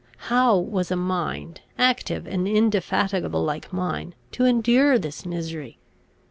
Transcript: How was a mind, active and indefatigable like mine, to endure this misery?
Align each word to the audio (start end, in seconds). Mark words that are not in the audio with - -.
How 0.31 0.57
was 0.57 0.89
a 0.89 0.95
mind, 0.95 1.61
active 1.77 2.25
and 2.25 2.47
indefatigable 2.47 3.43
like 3.43 3.71
mine, 3.71 4.15
to 4.31 4.45
endure 4.45 4.97
this 4.97 5.27
misery? 5.27 5.77